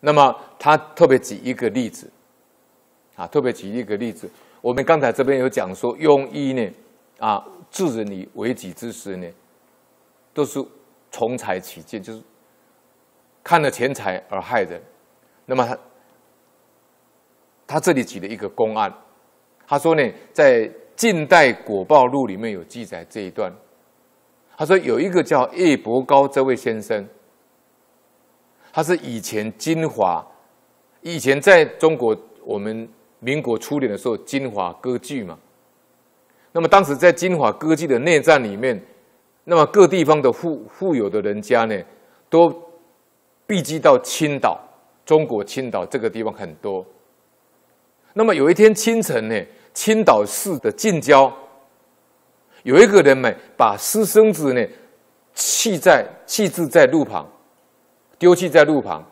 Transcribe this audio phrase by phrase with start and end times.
[0.00, 2.10] 那么他特别举一个例子，
[3.16, 4.28] 啊，特别举一个例子。
[4.62, 6.70] 我们刚才这边有讲说，庸医呢，
[7.18, 9.26] 啊，治人以为己之时呢，
[10.32, 10.62] 都是
[11.10, 12.22] 从财起见，就是
[13.42, 14.80] 看了钱财而害人。
[15.46, 15.78] 那么他
[17.66, 18.92] 他这里举了一个公案，
[19.66, 23.52] 他说呢，在近代果报录里面有记载这一段。
[24.56, 27.08] 他说有一个叫叶伯高这位先生，
[28.72, 30.26] 他是以前金华，
[31.02, 35.38] 以前在中国我们民国初年的时候，金华割据嘛。
[36.52, 38.80] 那么当时在金华割据的内战里面，
[39.44, 41.76] 那么各地方的富富有的人家呢，
[42.28, 42.52] 都
[43.46, 44.60] 避居到青岛，
[45.04, 46.84] 中国青岛这个地方很多。
[48.12, 49.40] 那么有一天清晨呢，
[49.72, 51.32] 青岛市的近郊。
[52.62, 54.66] 有一个人呢，把私生子呢
[55.34, 57.26] 弃在弃置在路旁，
[58.20, 59.04] 丢弃在路旁，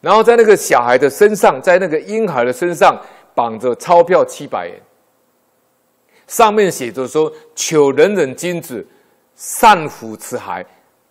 [0.00, 2.96] 然后在那个小孩的身上，在那个婴孩的身上
[3.34, 4.80] 绑着钞票七百元，
[6.28, 8.86] 上面写着说：“求人人君子
[9.34, 10.64] 善抚此孩，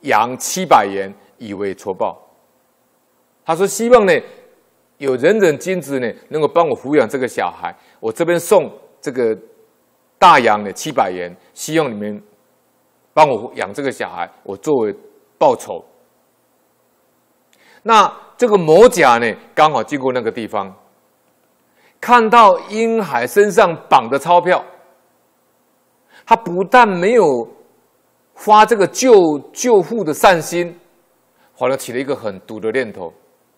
[0.03, 2.17] 养七百元以为酬报。”
[3.44, 4.13] 他说：“希望呢，
[4.99, 9.38] 有人人君子呢能够帮我抚养这个小孩，我这边送这个。”
[10.21, 12.21] 大洋的七百元，希望你们
[13.13, 14.94] 帮我养这个小孩，我作为
[15.38, 15.81] 报酬。
[17.83, 20.73] 那这个某甲呢，刚好经过那个地方，
[21.99, 24.63] 看到婴孩身上绑的钞票，
[26.25, 27.47] 他不但没有
[28.35, 30.80] 发这个救救父的善心，
[31.55, 33.13] 反而起了一个很毒的念头，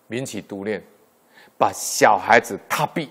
[0.07, 0.83] 民起毒念，
[1.57, 3.09] 把小孩子挞毙，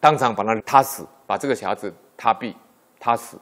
[0.00, 1.92] 当场把他挞死，把这个小孩子。
[2.14, 2.54] 他毙，
[3.00, 3.36] 他死，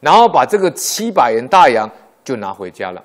[0.00, 1.88] 然后把这个七百元大洋
[2.24, 3.00] 就拿回家了。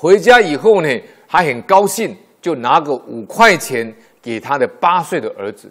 [0.00, 0.88] 回家以后呢，
[1.26, 5.68] 还很高兴，就拿个五块钱给他的八岁的儿子。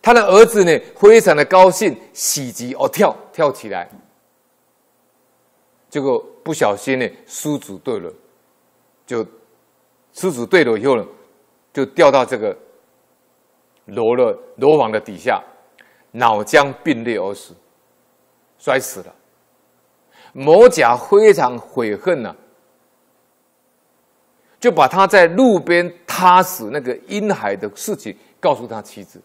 [0.00, 3.86] 他的儿子呢，非常的高兴，喜极而跳，跳起来，
[5.90, 8.10] 结果不小心呢，失足坠了，
[9.06, 9.22] 就
[10.14, 11.06] 失足坠了以后呢，
[11.74, 12.56] 就掉到这个。
[13.88, 15.44] 楼了楼房的底下，
[16.10, 17.52] 脑浆迸裂而死，
[18.56, 19.14] 摔死了。
[20.34, 22.34] 某甲非常悔恨呐、
[24.60, 29.22] 就把他在路边踏死那个婴孩的事情告诉他妻子。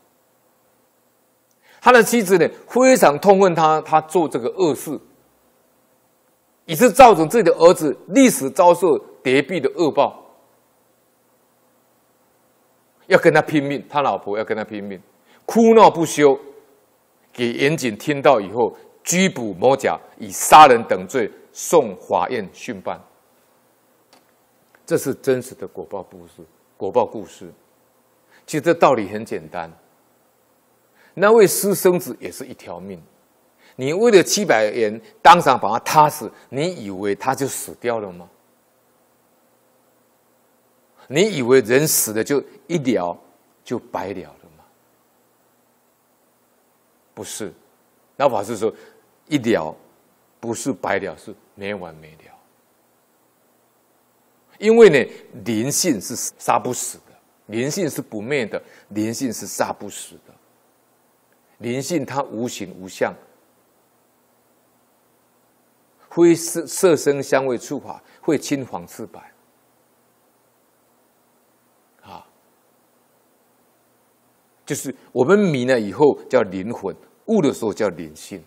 [1.81, 4.99] 他的妻子呢，非常痛恨他，他做这个恶事，
[6.65, 10.23] 以致造成自己的儿子历史遭受叠毙的恶报。
[13.07, 15.01] 要跟他拼命，他老婆要跟他拼命，
[15.45, 16.39] 哭闹不休。
[17.31, 18.75] 给员警听到以后，
[19.09, 23.03] 拘捕某甲，以杀人等罪送法院讯办。
[24.85, 26.45] 这是真实的果报故事。
[26.77, 27.51] 果报故事，
[28.45, 29.71] 其实这道理很简单。
[31.15, 33.01] 那位私生子也是一条命，
[33.75, 38.29] 你为了七百元当场把他踏死，你以为他就死掉了吗？
[41.07, 43.17] 你以为人死了就一了
[43.63, 44.63] 就白了了吗？
[47.15, 47.51] 不是，
[48.17, 48.71] 老法师说
[49.29, 49.73] 一了
[50.39, 52.35] 不是白了，是没完没了。
[54.57, 55.11] 因为呢，
[55.45, 57.13] 灵性是杀不死的，
[57.45, 60.33] 灵性是不灭的，灵性是杀不死的。
[61.59, 63.13] 灵性它无形无相，
[66.09, 69.31] 会色色声香味触法，会青黄赤白。
[72.01, 72.25] 啊
[74.65, 76.95] 就是我们迷了以后叫灵魂，
[77.27, 78.43] 悟的时候叫灵性。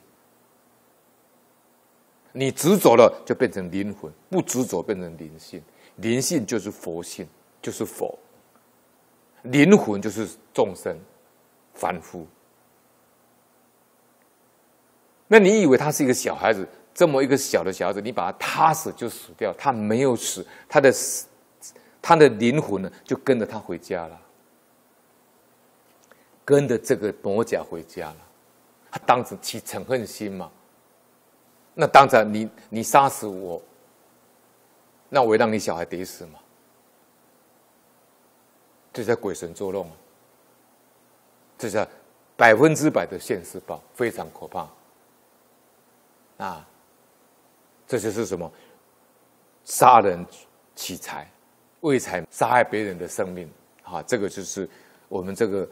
[2.33, 5.63] 你执着了就变成灵魂，不执着变成灵性。
[5.97, 7.29] 灵性就是佛性，
[7.61, 8.19] 就是佛。
[9.43, 10.97] 灵魂就是众生，
[11.75, 12.27] 凡夫。
[15.29, 19.53] 那你以为他是一个小孩子，这么一个小的小孩子，你把他踏死就死掉？
[19.59, 21.27] 他没有死，他的死
[22.01, 24.21] 他的灵魂呢，就跟着他回家了。
[26.45, 28.17] 跟着这个魔甲回家了，
[28.91, 30.51] 他当时起嗔恨心嘛？
[31.75, 33.61] 那当然你，你杀死我，
[35.09, 36.39] 那我也让你小孩得死嘛？
[38.93, 39.91] 这叫鬼神作弄，
[41.57, 41.87] 这叫
[42.37, 44.69] 百分之百的现世报，非常可怕
[46.45, 46.69] 啊！
[47.87, 48.51] 这就是什么？
[49.65, 50.27] 杀人
[50.77, 51.31] 取财，
[51.81, 53.51] 为财杀害别人的生命
[53.83, 54.03] 啊！
[54.03, 54.69] 这个就是
[55.09, 55.69] 我们这个。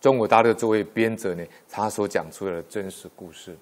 [0.00, 3.56] 中国大陆这位编者呢，他所讲出来的真实故事。